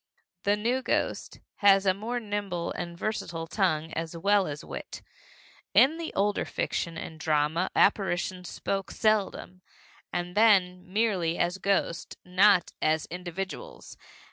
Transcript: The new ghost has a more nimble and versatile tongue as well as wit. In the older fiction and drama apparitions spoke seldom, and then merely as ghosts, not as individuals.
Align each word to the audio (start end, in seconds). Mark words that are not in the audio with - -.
The 0.45 0.55
new 0.57 0.81
ghost 0.81 1.41
has 1.57 1.85
a 1.85 1.93
more 1.93 2.19
nimble 2.19 2.71
and 2.71 2.97
versatile 2.97 3.45
tongue 3.45 3.93
as 3.93 4.17
well 4.17 4.47
as 4.47 4.65
wit. 4.65 5.03
In 5.75 5.99
the 5.99 6.11
older 6.15 6.43
fiction 6.43 6.97
and 6.97 7.19
drama 7.19 7.69
apparitions 7.75 8.49
spoke 8.49 8.89
seldom, 8.89 9.61
and 10.11 10.33
then 10.35 10.91
merely 10.91 11.37
as 11.37 11.59
ghosts, 11.59 12.17
not 12.25 12.71
as 12.81 13.05
individuals. 13.11 13.95